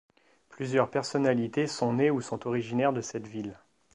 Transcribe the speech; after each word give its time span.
Plusieurs 0.49 0.89
personnalités 0.89 1.67
sont 1.67 1.93
nées 1.93 2.09
ou 2.09 2.21
sont 2.21 2.47
originaires 2.47 2.91
de 2.91 3.01
cette 3.01 3.27
ville. 3.27 3.59